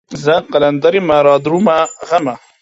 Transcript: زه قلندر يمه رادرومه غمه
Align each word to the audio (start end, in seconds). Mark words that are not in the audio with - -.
زه 0.23 0.35
قلندر 0.51 0.93
يمه 0.97 1.17
رادرومه 1.27 1.77
غمه 2.09 2.35